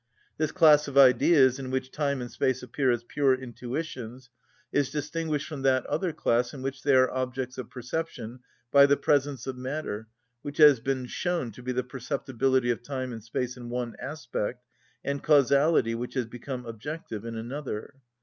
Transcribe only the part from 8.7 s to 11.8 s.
by the presence of matter which has been shown to be